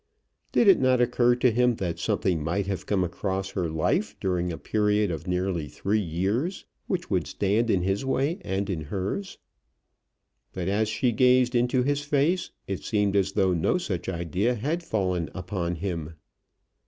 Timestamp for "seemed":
12.83-13.15